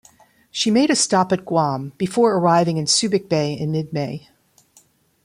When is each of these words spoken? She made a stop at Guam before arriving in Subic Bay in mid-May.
She 0.49 0.71
made 0.71 0.89
a 0.89 0.95
stop 0.95 1.31
at 1.31 1.45
Guam 1.45 1.93
before 1.99 2.33
arriving 2.35 2.77
in 2.77 2.85
Subic 2.85 3.29
Bay 3.29 3.53
in 3.53 3.71
mid-May. 3.71 4.29